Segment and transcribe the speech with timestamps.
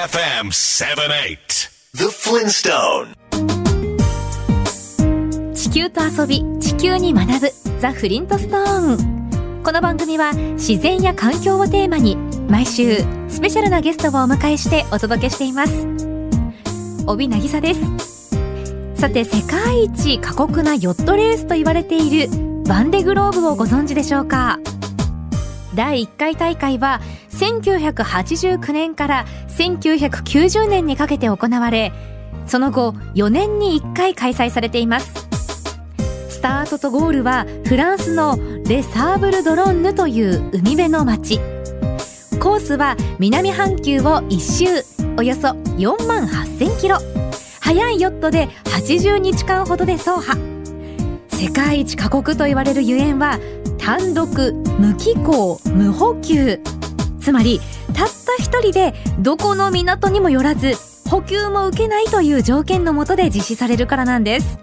[0.00, 3.14] KFM 78 The Flintstone
[5.52, 7.50] 地球と遊び地球に学ぶ。
[7.80, 12.16] ザ・フリントストーンこの番組は自然や環境をテーマに
[12.48, 15.86] 毎週スペシャルなゲストをお迎えしてお届けしています。
[17.06, 18.30] 帯渚です。
[18.94, 22.30] さて世界一過酷なヨットレースと言われている
[22.66, 24.60] バンデグローブをご存知でしょうか？
[25.74, 27.02] 第1回大会は
[27.40, 31.92] 1989年から1990年にかけて行われ
[32.46, 35.28] その後4年に1回開催されています。
[36.28, 41.38] スタートとゴールはフランスのレ・サーブル・ドロンヌという海辺の町
[42.40, 44.64] コースは南半球を一周
[45.18, 46.96] およそ4万8000キロ。
[47.60, 50.38] 速いヨットで80日間ほどで走破。
[51.28, 53.38] 世界一過酷と言われるゆえんは
[53.78, 56.58] 単独無機構無補給。
[57.20, 57.60] つまり
[57.94, 60.74] たった一人でどこの港にも寄らず
[61.08, 64.58] 補給も受けないという条件のもとで実施されるからなんです。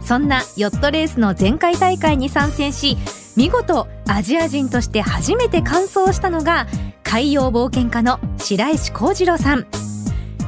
[0.00, 2.98] そんなヨットレースの前回大会に参戦し
[3.36, 6.66] 見事アジア人として初めて完走したのが
[7.02, 9.66] 海洋冒険家の白石浩二郎さん。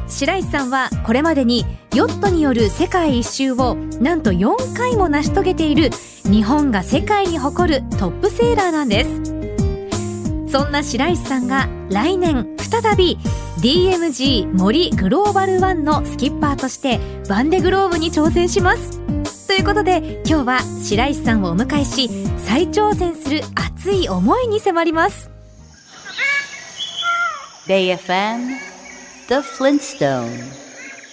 [0.08, 5.90] 白石さんはこれまでにヨットによる世界一周をなんと4回も成し遂げている
[6.24, 9.35] 日本が世界に誇るトップセーラーなんです。
[10.48, 13.18] そんな白石さんが来年再び
[13.58, 19.00] DMG 森グローバルワンのスキッパーとしてバンデグローブに挑戦します。
[19.46, 22.08] ということで今日は白石さんをお迎えし
[22.38, 25.30] 再挑戦する熱い思いに迫ります。
[27.66, 28.56] Bay FM
[29.28, 30.44] The Flintstone.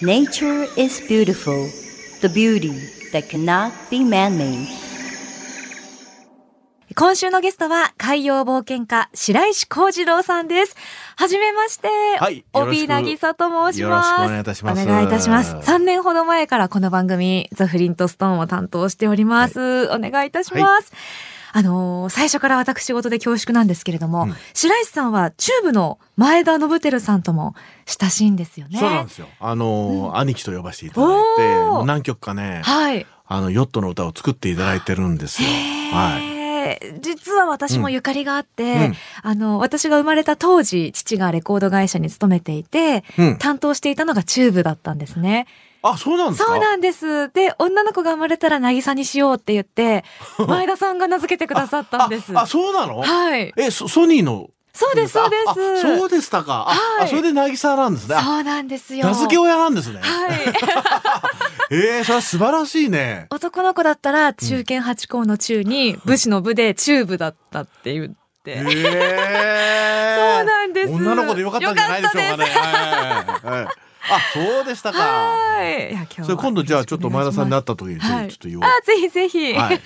[0.00, 1.68] Nature is beautiful.
[2.20, 2.70] The beauty
[3.12, 4.83] that cannot be man-made.
[6.96, 10.76] 今週のゲストは海洋冒険家白石浩二郎さんです。
[11.16, 11.88] はじめまして。
[12.20, 14.26] はい帯渚と申しよろしくます。
[14.26, 15.56] お願いいたしますお願いいたします。
[15.56, 19.86] 3年ほど前からこの番組、ザ・フリントストーンを担当しております。
[19.90, 20.92] お願いいたします。
[21.52, 27.56] あのー最初から私事で恐縮なんですけれども、うん白石さんはチューブの前田信輝さんとも
[27.86, 28.78] 親しいんですよね。
[28.78, 29.26] そうなんですよ。
[29.40, 33.04] あのー兄貴と呼ばせていただいて何曲かね、はい。
[33.26, 35.48] あのヨットの歌を作っていただいてるんですよ。
[35.92, 36.33] はい。
[36.72, 36.80] い。
[37.00, 43.38] 実は私もゆかりがあって、うんあの、私が生まれた当時、父がレコード会社に勤めていて、うん。
[43.38, 45.46] 担当していたのがチューブだったんですね。
[45.82, 46.50] あ、そうなんですか？
[46.50, 47.30] そうなんです。
[47.32, 50.04] で、女の子が生まれたら渚にしようって言って、
[50.48, 52.32] 前田さんが名付けてくださったんです。
[52.36, 53.02] あ、あそうなの？
[53.02, 53.52] はい。
[53.56, 54.48] え、ソソニーの？
[54.76, 55.82] そうです、そうです。
[55.82, 56.66] そうでしたか。
[56.68, 58.16] あ、はいあそれで渚なんですね。
[58.16, 59.06] あそうなんですよ。
[59.06, 60.00] 名付け親なんですね。
[60.02, 60.30] はい。
[61.74, 63.26] えー、それは素晴らしいね。
[63.30, 68.14] 男の子だったら、中堅八校の中に、武士の部でチューブだったって言って。
[68.46, 68.62] えー、
[70.38, 72.46] そうなんです女の子でよかったんじゃないでしょうかね。
[72.46, 73.68] よかは。
[74.10, 74.98] あ、そうでしたか。
[74.98, 75.90] はい。
[75.90, 78.64] いや、今それ今度じゃあちょっと前田さんに会った時にちょはいっと言おう。
[78.64, 79.54] あ、ぜひぜひ。
[79.54, 79.80] はい。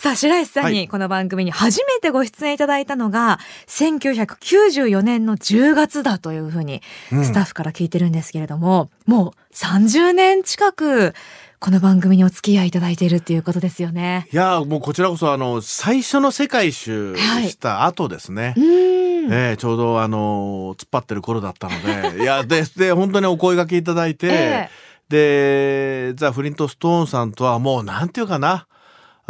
[0.00, 6.80] さあ、白石さんはいにこの番組に初めてご出演いただいたのが、1994年の10月だというふうに
[7.12, 11.12] うんスタッフから聞いてるんですけれども、もう30年近く
[11.58, 14.26] この番組にお付き合いいただいているっていうことですよね。
[14.32, 18.54] いやもうこちらこそあの最初の世界一周した後ですね。
[18.56, 19.30] うーん。
[19.30, 24.70] ええちょうどあの突っ張ってる頃だったので いやでで本当にお声掛けいただいて、え
[25.10, 28.66] でザ・フリントストーンさんとはもうなんていうかな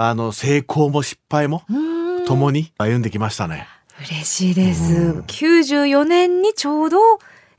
[0.02, 1.62] あの成功も失敗も
[2.26, 3.66] 共に歩んできましたね。
[3.98, 4.94] 嬉しいです。
[4.94, 6.98] うん94年にちょうど、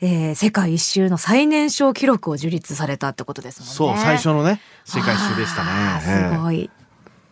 [0.02, 3.76] えー世界一周の最年少記録を樹立されたってことですもんね。
[3.76, 6.72] そう最初のね世界一周でしたねすごい。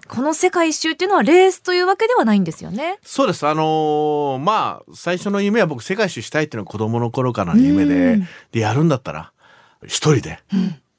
[0.08, 3.00] この世界一周っていうのはレースというわけではないんですよね。
[3.02, 3.48] そうです。
[3.48, 9.32] あのーまあ、最初の夢は僕世界一周したいっていうのは子供の頃からの夢うでん、で、やるんだったら、
[9.86, 10.40] 一人で、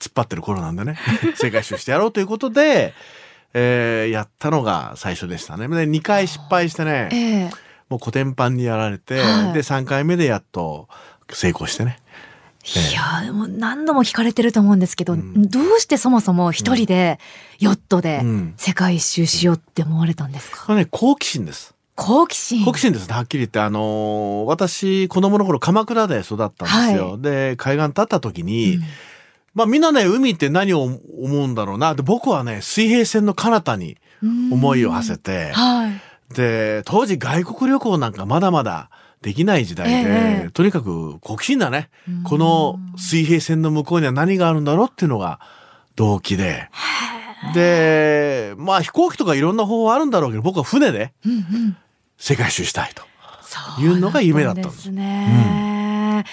[0.01, 0.97] 突っ張ってる頃なんでね、
[1.35, 2.95] 世界一周してやろうということで、
[3.55, 5.69] えーやったのが最初でしたね。
[5.69, 7.17] で、2回失敗してね、え
[7.47, 7.51] え
[7.89, 10.89] もうコテンパンにやられて、はいで、3回目でやっと
[11.31, 11.99] 成功してね。
[12.63, 17.19] いやでも何度も聞かれてると思うんですけど、んどうしてそもそも一人で
[17.59, 21.75] ヨットでうん世界一周しようって思われたんですか、これね、好奇心です。
[21.97, 22.65] 好奇心。
[22.65, 23.61] 好奇心ですね、はっきり言って。
[23.61, 27.13] あのー私、子供の頃鎌倉で育ったんですよ。
[27.13, 28.83] はで、海岸立った時に、うん
[29.55, 31.01] まあみんなね、海って何を思
[31.45, 31.95] うんだろうな。
[31.95, 36.35] で、僕はね、水平線の彼方に思いを馳せて、はい。
[36.35, 38.91] で、当時外国旅行なんかまだまだ
[39.23, 42.23] できない時代で、ええとにかく好奇心だねうん。
[42.23, 45.41] この水平線の向こうには何があるんだろうっていうのが
[45.97, 46.71] 動機で。
[47.55, 51.77] で、まあ飛行機とかいろんな方法あるんだろうけど、僕は船でうんうん。
[52.19, 53.03] 世界一周したいと。
[53.43, 56.23] そういうのが夢だったんですですね。
[56.23, 56.25] ね。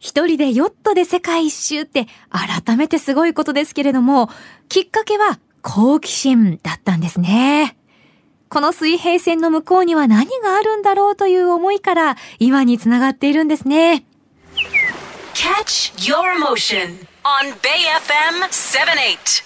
[0.00, 4.30] 一人でヨットで世界一周って改めてすごいことですけれども、
[4.68, 7.76] きっかけは好奇心だったんですね。
[8.48, 14.06] この水平線の向こうには何があるんだろうという思いから今につながっているんですね。
[15.34, 19.44] Catch your emotion on Bay FM 78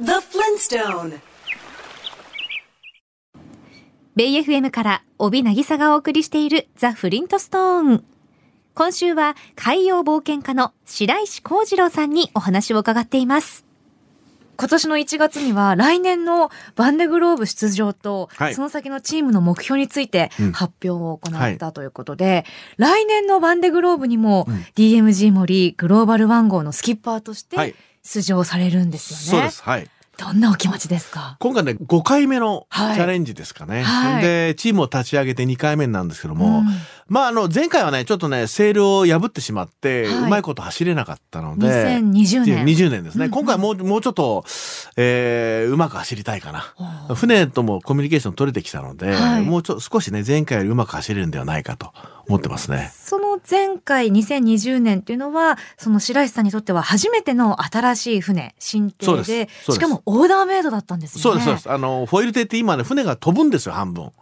[0.00, 1.18] The Flintstone
[4.14, 8.04] ベイ FM から帯渚がお送りしているザ・フリントストーン。
[8.78, 13.66] 今週は海洋冒険家の白石幸次郎さんにお話を伺っています。
[14.56, 22.44] 今年の1月には来年のバンデグローブ出場と、その先のチームの目標について発表を行ったということで、
[22.76, 24.46] 来年のバンデグローブにも
[24.76, 29.42] DMG 森グローバルワン号のスキッパーとして出場されるんですよね。
[29.42, 29.62] そうです。
[29.64, 29.90] はい。
[30.16, 31.36] どんなお気持ちですか？
[31.38, 36.64] 今回ね5回目のチャレンジですかね、はい、でチームを立ち上げて2回目なんですけども、うん、
[37.08, 41.66] まああの前回はねちょっとねセールを破ってしまって、はい、うまいこと走れなかったので
[42.00, 42.64] 2020年。
[42.64, 43.28] 20年ですね、うん。
[43.28, 44.44] うん、今回はもうもうちょっと、
[44.96, 47.14] えー、うまく走りたいかな。
[47.14, 51.92] 船ともコミュニケーション取れてきたので、はい、もうちょ少しね前回よりうまく走れるんではないかと
[52.28, 52.92] 思ってますね。
[52.94, 61.22] その前回2020年っていうのはその白石さんにとっては初めての新しい船新艇でしかもオーダーメイドだったんですね。
[61.22, 61.70] そうですそうです。
[61.70, 64.12] あのフォイル艇って今ね船が飛ぶんですよ半分。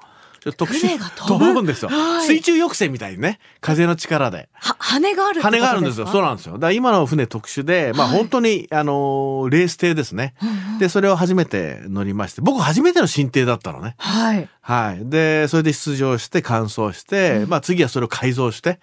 [0.52, 1.62] 特殊飛ぶ？
[1.62, 4.48] んですよ、はい、水中抑制みたいにね風の力で。
[4.54, 6.06] 羽がある羽があるんですよ。
[6.06, 6.54] そうなんですよ。
[6.54, 10.34] だから今の船特殊で、まあ本当にあのレース艇ですね、
[10.78, 13.94] でそれを初めて乗りまして僕初めての新艇だったのね。
[13.98, 18.80] はい、はい、でそれで出場して完走して、うん、まあ次はそれを改造して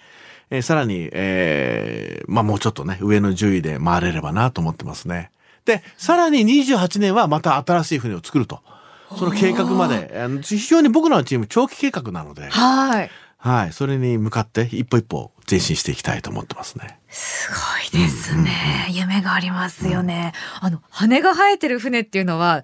[0.49, 5.31] えー、さらに、えー、まあもうちょっとね、上の順位で回れればなと思ってますね。
[5.65, 8.59] で、さらに28年はまた新しい船を作ると。
[9.17, 13.09] その計画まで、あの非常に僕らのチーム長期計画なので、はい。
[13.37, 13.73] はい。
[13.73, 16.99] それに向かって一歩一歩前進していきたいと思ってますね。
[17.09, 17.49] す
[17.91, 18.85] ごいですね。
[18.87, 20.31] うんうん、夢がありますよね。
[20.61, 22.63] うん、あの、羽が生えてる船っていうのは、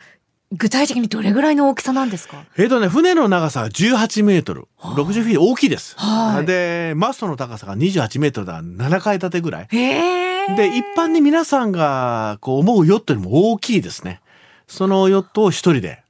[0.51, 2.43] 具体的にどれぐらいの大きさなんですか？
[2.57, 4.67] えっ、とね、船の長さは18メートル。
[4.79, 5.95] 60フィート大きいです。
[5.97, 8.63] はい、で、マストの高さが28メートルだ。
[8.63, 9.67] 7階建てぐらい。
[9.67, 14.21] で、一般に皆さんがこう思うヨットよりも大きいですね。
[14.67, 16.03] そのヨットを一人で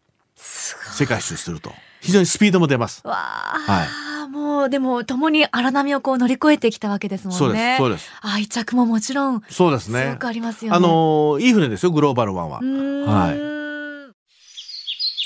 [0.93, 1.73] 世界一周すると。
[2.01, 3.01] 非常にスピードも出ます。
[3.05, 3.59] わあ。
[3.59, 4.29] はい。
[4.29, 7.37] もうでも共に荒波をこう乗り越えてきたわけですもんね。
[7.37, 7.77] そうです。
[7.77, 8.09] そうです。
[8.21, 9.41] 愛着ももちろん。
[9.49, 10.03] そうですね。
[10.03, 10.77] すごくありますよね。
[10.77, 12.59] あのいい船ですよグローバルワンは。
[12.59, 13.59] はい。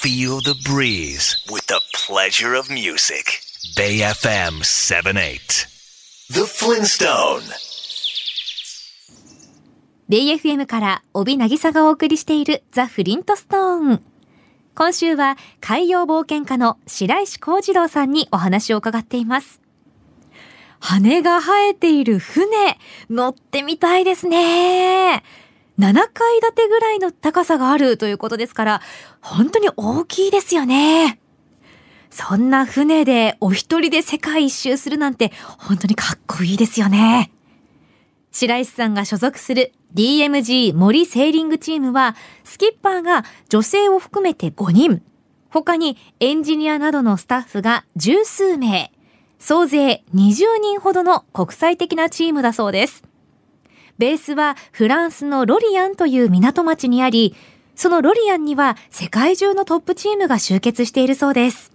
[0.04, 3.24] Feel the breeze with the pleasure of music.
[3.78, 5.68] Bay FM 78.
[6.30, 7.42] The Flintstone.
[10.10, 14.12] ベイ FM から帯渚がお送りしているザ・フリントストーン。
[14.75, 19.62] 今週は海洋冒険家の白石幸次郎さんにお話を伺っています。
[20.80, 25.24] 羽が生えている船、乗ってみたいですね。
[25.78, 28.81] 7階建てぐらいの高さがあるということですから、
[29.22, 31.20] 本当に大きいですよね。
[32.10, 37.31] そんな船でお一人で世界一周するなんて本当にかっこいいですよね。
[38.34, 45.04] 白石さんが所属する DMG 森セーリングチームは、スキッパーが女性を含めて5人、
[45.50, 48.92] 他にエンジニアなどのスタッフが十数名、
[49.38, 53.04] 総勢20人ほどの国際的なチームだそうです。
[54.00, 57.36] ベースはフランスのロリアンという港町にあり、
[57.75, 61.73] そのロリアンには世界中のトップチームが集結しているそうです。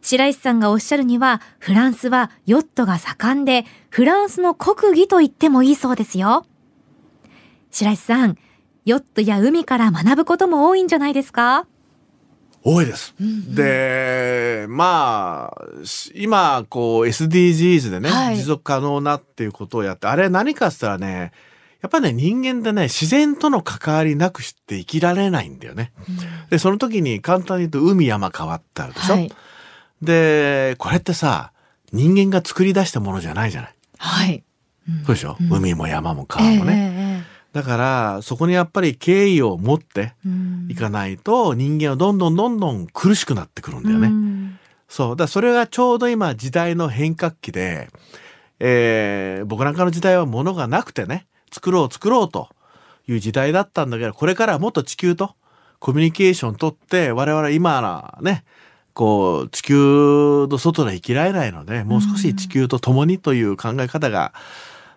[0.00, 6.46] 白石さんがおっしゃるには、フランスはヨットが盛んで、フランスの国技と言ってもいいそうですよ。
[7.70, 8.36] 白石さん、
[8.84, 11.66] ヨットや海から学ぶことも多いんじゃないですか？
[12.64, 13.14] 多いです。
[13.20, 15.64] うんうん、で、まあ、
[16.14, 21.32] 今、こう、SDGs でね、はい、持続可能なっていうことをやって、あれ何かっつったらね、
[21.80, 25.92] やっぱね、人間ってね、自然との関わりなくして生きられないんだよね。
[26.08, 26.16] うん、
[26.50, 29.32] で、その時に簡単に言うと、海山変わってあるでしょ、はい、
[30.02, 31.52] で、これってさ、
[31.92, 33.74] 人間が作り出したものじゃないじゃない。
[33.98, 34.42] はい。
[34.88, 36.92] うん、そうでしょ、うん、海も山も川もね。
[36.94, 40.14] えーだからそこにやっぱり敬意を持って
[40.68, 44.08] いかないと人間はどんどんどんどん苦しくなってくるんだよね。
[44.08, 47.88] うそうだそれがちょうど今時代の変革期で、
[48.60, 52.48] えー、僕なんかの時代は物がなくてね作ろう作ろうと
[53.06, 55.34] いう時代だったんだけどこれからはもっと地球と
[55.78, 58.44] コミュニケーション取って我々今はね
[58.98, 64.32] こう地球の外で生きられないのでもう少し地球と共にという考え方が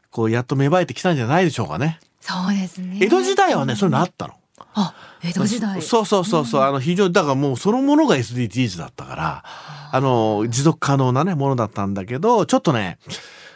[0.10, 2.00] こうやっと芽生えてきたんじゃないでしょうかね。
[2.20, 2.98] そうですね。
[3.00, 4.34] 江戸時代はね、そういうのあったの。
[4.74, 5.80] あ、江戸時代。
[5.84, 9.44] そうそうそうそう、あの非常にだからもうそのものが SDGs だったから、
[9.92, 12.98] あの持続可能なねものだったんだけど、ちょっとね。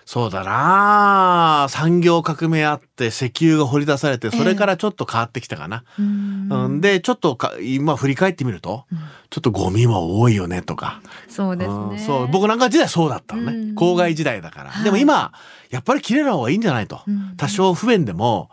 [0.05, 5.83] そうだな産業革命あって石油が掘り出されてそれからちょっと変わってきたかな。
[5.97, 8.99] えー、うん、でちょっとか今振り返ってみると、うん、
[9.31, 11.01] ちょっとゴミも多いよねとか。
[11.27, 11.99] そうですね。
[11.99, 13.73] そう僕なんか時代そうだったのね。
[13.73, 14.69] 郊外時代だから。
[14.69, 15.33] はい、でも今
[15.71, 17.01] やっぱり綺麗な方がいいんじゃないと。
[17.37, 18.49] 多少不便でも。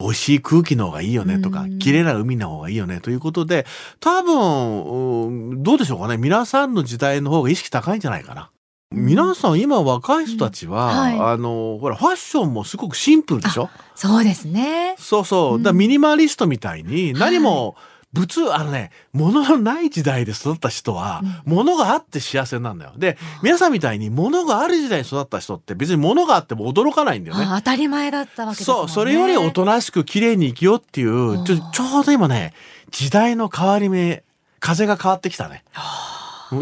[0.00, 3.64] 美味しい空気の方がいいよねとか、綺麗な海の方がいいよねということで、
[4.00, 6.16] 多分、どうでしょうかね。
[6.16, 8.50] 皆さんの時代の方が意識高いんじゃないかな。
[8.94, 10.98] 皆さん今若い人たちは、うん。
[10.98, 13.68] はい、あのほらファッションもすごくシンプルでしょ？
[13.94, 14.94] そうですね。
[14.98, 17.74] そうそう、だミニマリストみたいに何も、はい
[18.14, 22.92] 物、あのね、物のない時代で育った人は、うん、物があって幸せなんだよ。
[22.96, 27.44] で、皆さんみたいに物がある時代に育った人って別に物があっても驚かないんだよね。
[27.44, 28.88] 当たり前だったわけですもんね。
[28.88, 32.54] そう、それよりおとなしく綺麗に生きようっていう、ちょちょうど今ね、
[32.92, 34.22] 時代の変わり目、
[34.60, 35.64] 風が変わってきたね。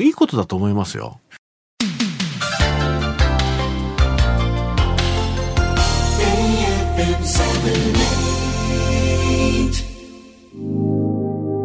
[0.01, 1.21] いいことだと思いますよ。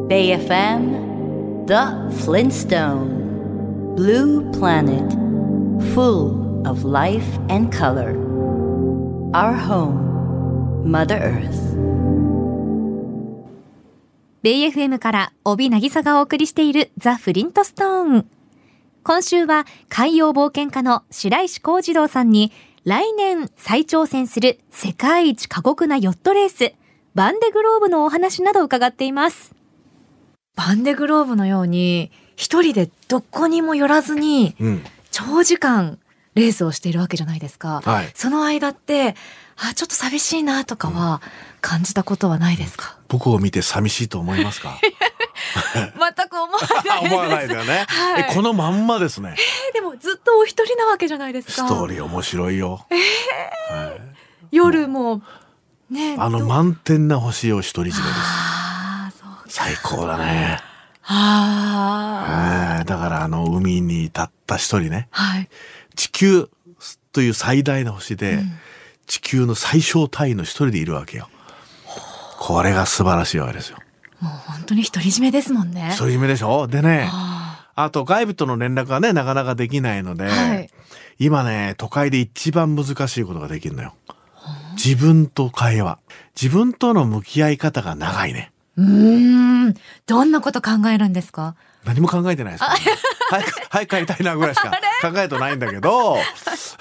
[0.08, 5.12] Bay FM The Flintstone Blue Planet
[5.96, 8.14] Full of life and color
[9.34, 11.76] Our home Mother Earth
[14.44, 18.30] ベイ FM から帯渚がお送りしているザ・フリントストーン
[19.04, 22.52] 今週は海洋冒険家の白石浩二郎さんに
[22.88, 26.74] 来年再挑戦する世界一過酷なヨットレース
[27.16, 29.54] バンデグローブのお話など伺っています。
[30.56, 34.56] バンデグローブのように一人でどこにも寄らずに、
[35.12, 36.00] 長時間
[36.36, 39.16] レースをしているわけじゃないですか、はい、その間って
[39.58, 41.22] あちょっと寂しいなとかは
[41.60, 44.80] 感じたことはないですか、僕を見て寂しいと思いますか？
[46.16, 51.52] 全く思わない 思わないだよね、はい、このまんまですね、えー、でもずっとお一人なわけじゃないですか。
[51.54, 53.88] ストーリー面白いよ、えー。
[53.88, 54.02] はい、
[54.52, 55.22] 夜も
[55.90, 58.58] ねあの満天な星を独り占めです。
[59.50, 60.60] 最高だね。
[61.10, 65.50] ああ、だからあの海にたった一人ね、はい、
[65.96, 66.50] 地球
[67.14, 68.52] という最大の星で、うん、
[69.08, 71.30] 地球の最小単位の一人でいるわけよ。
[72.38, 73.78] これが素晴らしいわけですよ。
[74.22, 75.96] もう本当に独り占めですもんね。
[75.98, 76.68] 独り占めでしょ？
[76.68, 80.70] でね、あと外部との連絡がね、なかなかできないので、はい、
[81.20, 83.94] 今ね、都会で一番難しいことができるのよ。
[84.76, 86.00] 自分と会話。
[86.40, 88.52] 自分との向き合い方が長いね。
[88.78, 89.74] うん。
[90.06, 91.56] どんなこと考えるんですか？
[91.84, 92.70] 何も考えてないです、ね。
[93.30, 94.72] 早く、早く帰りたいなぐらいしか
[95.02, 96.18] 考えてないんだけど、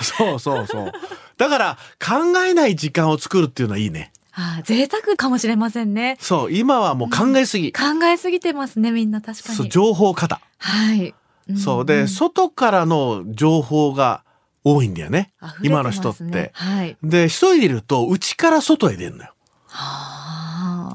[0.01, 0.93] そうそうそう。
[1.39, 4.13] だから考えない時間を作るっていうのはいいね。
[4.39, 6.19] ああ、贅沢かもしれませんね。
[6.21, 7.69] そう、今はもう考えすぎ。
[7.69, 9.57] うん、考えすぎてますね、みんな確かに。
[9.57, 10.41] そう、情報過多。
[10.59, 11.15] はい。
[11.49, 14.25] うん、そうで、外からの情報が
[14.63, 15.33] 多いんだよね。
[15.41, 16.51] ね今の人って。
[16.55, 16.97] はい。
[17.03, 19.33] で、一人でいると、内から外へ出るのよ。
[19.69, 20.17] はあ。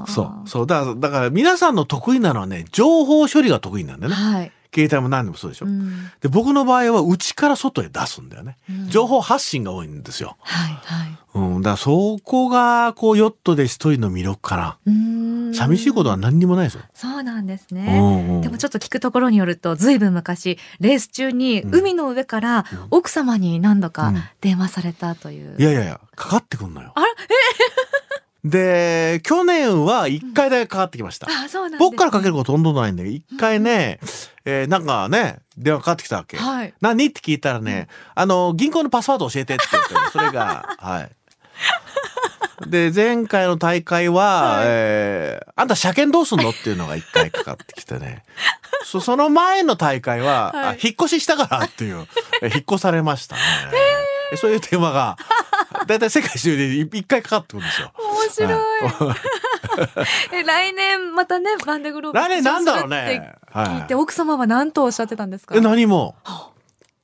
[0.08, 11.18] そうそうだからだから皆さんの得意なのはね情報処理が得意なんだよね、はい、携帯も何でもそうでしょ、うん、で僕の場合は内から外へ出すんだよね、うん、情報発信が多いんですよ、はいはい。
[11.34, 14.78] うん、だからそこがこうヨットで一人の魅力かな。
[15.54, 26.94] 寂しいことは何にもないですよそうなんですね、うんうん、でもちょっと聞くところによるとずいぶん昔レース中に海の上から奥様に何度か電話されたという、いやいやいやかかってくんのよ。
[26.96, 27.12] あらえ
[28.44, 31.28] で、去年は1回だけかかってきました。
[31.30, 34.10] あ、そうなん、ね、僕からかけることほとんどないんで、1回ね、うん、
[34.46, 36.38] えー、なんかね、電話かかってきたわけ。
[36.38, 41.12] はい、何って聞いたらね、あの、銀行のパスワード教えてって言って、 それが、はい。
[42.68, 48.24] で、前回の大会は、はい、えー、あんた車検どうすんのっていうのが1回かかってきてね。
[48.86, 52.08] そその前の大会は、はい、引っ越ししたからっていう、
[52.42, 53.42] 引っ越されましたね。
[54.36, 55.18] そういう電話が、
[55.88, 57.94] だいたい世界中で一回かかってくるんですよ。
[58.40, 58.54] 面白い。
[58.54, 59.14] は
[60.32, 63.34] い、 え来年またねバンデグローブ来年なんだろうね。
[63.54, 65.56] 聞いて、奥様は何とおっしゃってたんですか？
[65.56, 66.16] え何も。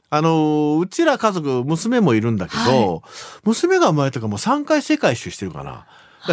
[0.10, 3.02] あのうちら家族娘もいるんだけど、はい、
[3.44, 5.86] 娘が生まれたからもう3回世界一周してるかな。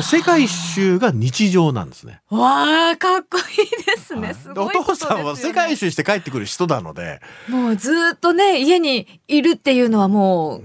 [0.02, 2.20] 世界一周が日常なんですね。
[2.30, 4.34] わあ、かっこいいですね。
[4.34, 7.20] すごい、ね、お父さんは世界一周して帰ってくる人なので。
[7.48, 10.62] もうずっとね、家にいるっていうのはもう、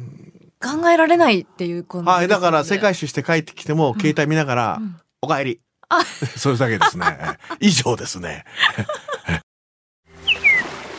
[0.62, 5.62] 考えられないっていうこと、ね、はい、だから世界一周して帰ってきても、携帯見ながら、うん、お帰り。
[5.88, 6.04] あ、
[6.38, 7.06] それだけですね。
[7.60, 8.46] 以上ですね。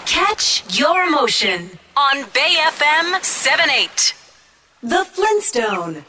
[0.06, 4.16] Catch your motion on Bay FM 78.
[4.82, 6.02] The Flintstone.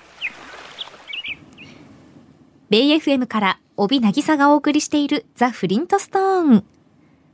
[2.70, 6.66] ベイ FM から帯渚がお送りしているザ・フリントストーン。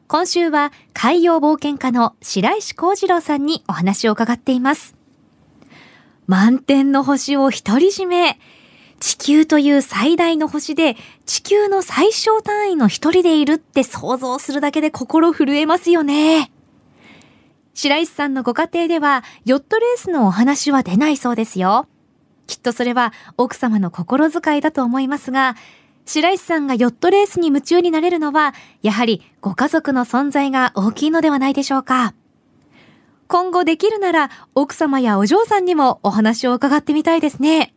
[0.07, 4.96] 今週は海洋冒険家の白石幸次郎さんにお話を伺っています。
[6.27, 8.39] 満天の星を独り占め。
[8.99, 16.51] 地球という最大の星で地球の最小単位の一人でいるって想像するだけで心震えますよね。
[17.73, 21.87] 白石さんのご家庭ではヨットレースのお話は出ないそうですよ。
[22.47, 25.55] きっとそれは奥様の心遣いだと思いますが、
[26.05, 32.13] 白石さんがヨットレースに夢中になれるのは、やはりご家族の存在が大きいのではないでしょうか。
[33.27, 37.73] 今後できるなら奥様やお嬢さんにもお話を伺ってみたいですね。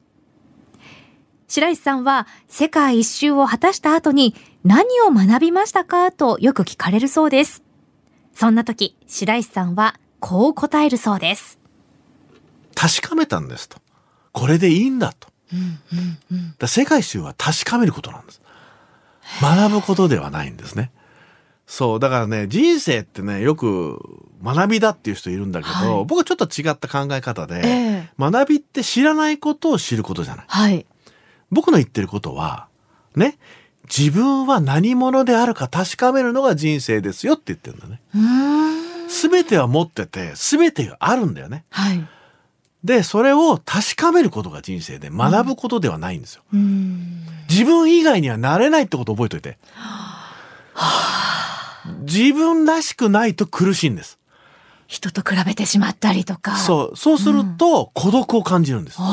[1.48, 7.64] 白石さんは世界一周を果たした後に何を学びましたかとよく聞かれるそうです。
[8.32, 11.58] そんな時、白石さんはこう答えるそうです。
[12.76, 13.78] 確かめたんですと。
[14.32, 15.28] これでいいんだと。
[15.52, 18.40] うんうんうん、だ世界一周は確かめることなんです。
[19.42, 20.92] 学ぶことではないんですね。
[21.70, 24.00] そうだからね人生ってねよく
[24.42, 30.44] 学びだっていう人いるんだけど、はい、僕はちょっと違った考え方で、えー、学びって知らないことを知ることじゃない。
[30.48, 30.84] はい、
[31.52, 32.66] 僕の言ってることは
[33.14, 33.38] ね
[33.84, 38.00] 自分は何者であるか確かめるのが人生ですよって言ってるんだね。
[39.08, 41.64] すべては持ってて全てがあるんだよね。
[41.70, 42.04] はい、
[42.82, 46.42] でそれを確かめることが人生で学ぶことではないんですよ。
[47.48, 49.56] 自分以外にはなれないってことを覚えといて。
[49.76, 50.16] は
[50.74, 51.29] あ
[52.00, 54.18] 自分らしくないと苦しいんです。
[54.86, 56.56] 人と比べてしまったりとか。
[56.56, 56.96] そう。
[56.96, 59.00] そうすると孤独を感じるんです。
[59.00, 59.06] うん、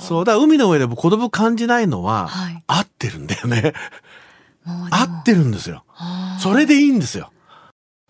[0.00, 0.24] そう。
[0.26, 3.72] だから海の上でも孤独感じないのは、はい、合ってるんだよね。
[4.66, 5.84] 合ってるんですよ。
[6.38, 7.24] それでいいんですよ。
[7.24, 7.32] やっ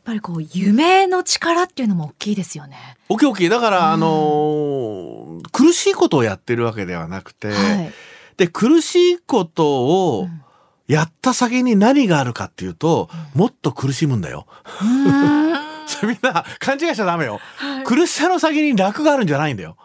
[0.05, 2.97] ぱりこう夢の力っていうのも大きいですよね。
[3.09, 3.49] 大きい大きい。
[3.49, 7.93] だから、うん、あのー、苦しいことをやってるわけではなくて、はい、
[8.37, 10.43] で苦しいことを、うん
[10.89, 14.47] やった先に何があるかっていうと、もっと苦しむんだよ。
[16.03, 19.77] みんな勘違いしちゃダメよ、はい、苦しさの先に楽があるんじゃないんだよ。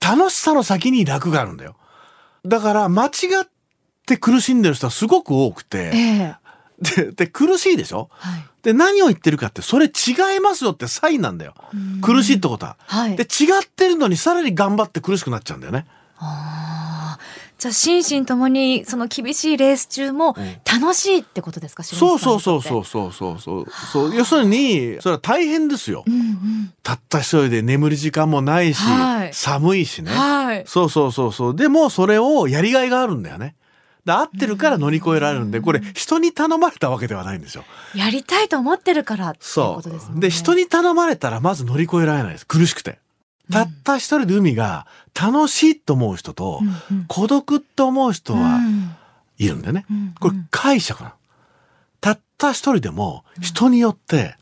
[0.00, 1.76] 楽しさの先に楽があるんだよ。
[2.46, 3.08] だから間違
[3.42, 3.48] っ
[4.06, 11.54] て苦しんでる人はすごく多くて、えー、でで苦しいでしょ、はい、で何を言ってるかってそれ違いますよってサインなんだよ。
[12.00, 13.26] 苦しいってことは、はい、で違
[13.62, 15.86] ってるのにさらに頑張って苦しくなっちゃうんだよね。
[17.58, 23.66] じゃあ心身ともにその厳しいレース中も楽しいってことですか、うん、そうそうそうそうそうそう。
[23.92, 31.56] そう要するにそれは大変ですよ、うんうん、たった一人で眠る時間もないし、はい、寒いしね、はい、そうそうそうそう。
[31.56, 33.56] でもそれをやりがいがあるんだよね。
[34.04, 37.64] で合ってるから乗り越えられるんで、これ人に頼まれたわけではないんですよ。
[37.94, 40.20] やりたいと思ってるから、ね、そう。
[40.20, 42.46] で、人に頼まれたらまず乗り越えられないです。
[42.46, 43.00] 苦しくて。
[43.50, 44.86] たった一人で海が
[45.20, 46.60] 楽しいと思う人と、
[47.06, 48.60] 孤独って思う人は
[49.38, 49.86] いるんだよね。
[50.20, 51.14] これ解釈なの。
[52.00, 54.36] たった一人でも人によって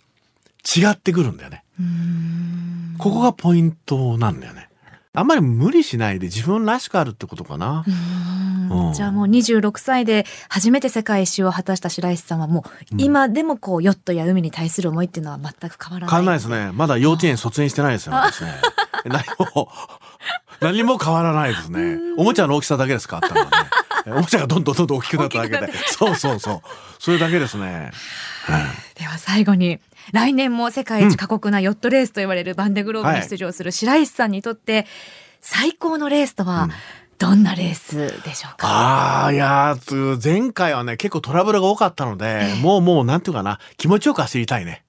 [0.77, 1.65] 違ってくるんだよね。
[2.99, 4.69] ここがポイントなんだよね。
[5.13, 7.85] あんまり無理しないで自分らしくあるってことかな。
[8.69, 16.11] うん、じゃあもう26歳で初めて世界一周を果たした白石さんはもう今でもこうヨットや海に対する思いっていうのは全く変わらない。
[16.11, 16.73] 変わらないですね。
[16.73, 18.53] まだ幼稚園卒園してないですよ、私ね。
[19.09, 19.69] 何も、
[20.61, 21.99] 何も変わらないですね。
[22.17, 23.51] おもちゃの大きさだけですかあったのはね。
[24.19, 25.73] おもちゃがどんどんどんどん大きくなっただけで。
[25.89, 26.61] そうそうそう。
[26.99, 27.91] それだけですね。
[28.99, 29.81] では最後に。
[30.13, 34.87] 来年も世界一過酷なヨットレースと言われるバンデグローブに出場する白石さんにとって
[35.41, 36.69] 最高のレースとは、
[37.19, 39.77] どんなレースでしょうか、ああ、いや
[40.23, 44.83] 前回はね、結構トラブルが多かったので、えー、もうもう、なんていうかな、気持ちよく走りたいね。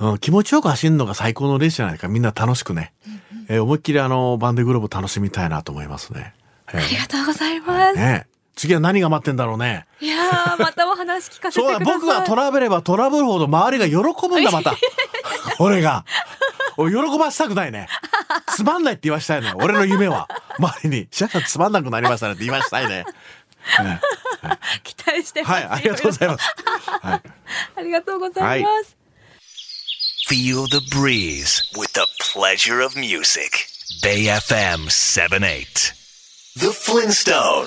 [0.00, 2.08] うん、気持ちよく走るのが最高のレースじゃないか。
[2.08, 2.92] みんな楽しくね。
[3.06, 6.34] うんうん、えー、思いっきりあの、バンデグローブ楽しみたいなと思いますね。
[6.72, 7.96] えー、ありがとうございます。
[7.96, 9.86] ね次は何が待ってんだろうね。
[10.00, 10.16] いや
[10.58, 11.84] またお話聞かせてください。
[11.84, 14.74] 僕がトラブればトラブるほど周りが喜ぶんだ、また。
[15.58, 16.04] 俺が。
[16.76, 17.88] 喜ばしたくないね。
[18.48, 19.56] つまんないって言わしたいのよ。
[19.60, 20.28] 俺の夢は。
[20.58, 21.08] 周りに。
[21.10, 23.06] シャさんつまんなくなりましたねって言わしたいね。
[23.82, 24.00] ね
[24.84, 26.54] 期待してはい、ありがとうございます。
[27.02, 27.22] はい、
[27.76, 28.99] ありがとうございます。
[30.30, 33.66] Feel the breeze with the pleasure of music.
[34.00, 35.92] Bay FM 78.
[36.54, 37.66] The Flintstone.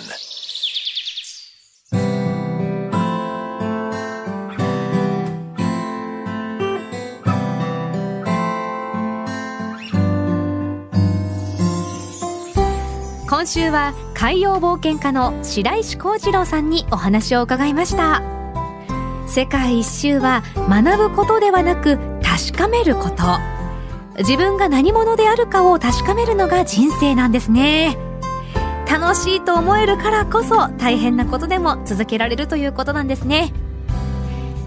[13.28, 18.24] 今週は海洋冒険家の白石幸次郎さんにお話を伺いました
[19.28, 23.24] 世界一周は学ぶことではなく確かめること。
[24.18, 27.96] 自分が何者であるかを確かめるのが人生なんですね。
[28.90, 33.54] 楽しいと思えるからこそ大変なことでも続けられるということなんですね。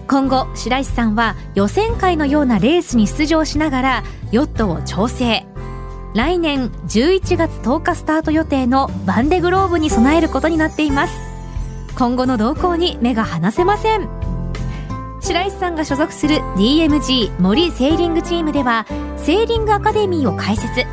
[0.07, 5.45] 今後白石さんは予選会のようなレースに出場しながらヨットを調整。
[6.15, 11.13] 来年11月10日スタート予定のバンデグローブに備えることになっています。
[11.97, 14.16] 今後の動向に目が離せません。
[15.27, 18.85] 白石さんが所属する DMG 森セーリングチームでは
[19.17, 20.85] セーリングアカデミーを開設。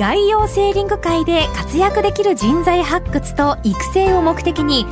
[0.00, 4.86] 外洋セーリング界で活躍できる人材発掘と育成を目的に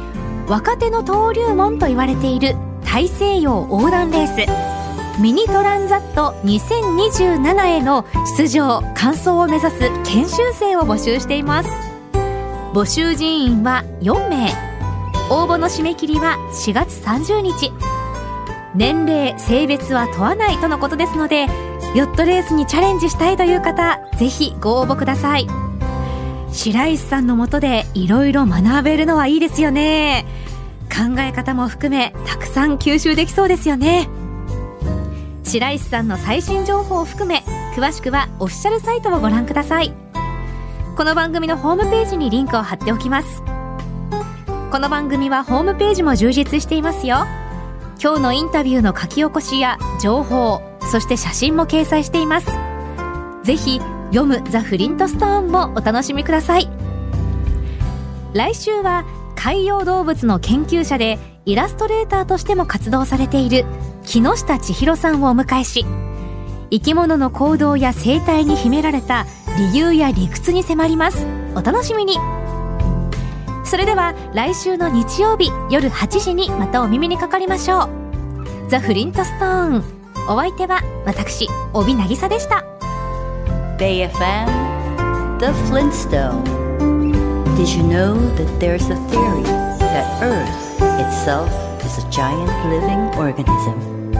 [0.48, 5.18] 若手の登竜門と言われている大西洋横断レース。
[5.18, 8.04] ミニトランザット2027への
[8.36, 11.70] 出場完走を目指す研修生を募集しています。
[12.74, 14.50] 募集人員は4名。
[15.30, 17.72] 応募の締め切りは4月30日。
[18.74, 21.46] 年齢性別は問わないとのことですので
[21.94, 25.46] ヨットレースにチャレンジしたいという方ぜひご応募ください。
[26.52, 30.26] 白石さんのもとでいろいろ学べるのはいいですよね。
[30.88, 34.08] 考え方も含めたくさん吸収できそうですよね。
[35.44, 37.42] 白石さんの最新情報を含め
[37.74, 39.92] 詳しくはオフィシャルサイトをご覧ください。
[40.96, 43.42] この番組のホームページにリンクを貼っておきます。
[44.70, 47.26] この番組はホームページも充実していますよ。
[48.02, 50.60] 今日のインタビューの書き起こしや情報
[50.90, 52.48] そして写真も掲載しています。
[53.44, 53.78] ぜひ
[54.12, 56.68] 読むザ・フリントストーンもお楽しみください。
[58.34, 59.04] 来週は
[59.36, 63.64] 海洋動物の研究者でイラストレーターとしても活動されている
[64.04, 65.86] 木下千尋さんをお迎えし
[66.70, 69.26] 生き物の行動や生態に秘められた
[69.58, 71.24] 理由や理屈に迫ります。
[71.54, 72.16] お楽しみに。
[73.72, 77.88] それでは来週の日曜日夜8時にまたお耳にかかりましょう
[78.68, 79.84] ザ・フリントストーン
[80.28, 82.66] お相手は私帯渚でした
[83.78, 86.44] BayFM The Flintstone
[87.56, 89.42] Did you know that there's a theory
[89.78, 91.48] that Earth itself
[91.82, 94.12] is a giant living organism?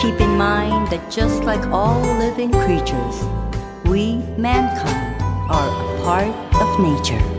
[0.00, 3.24] Keep in mind that just like all living creatures,
[3.86, 7.37] we, mankind, are a part of nature.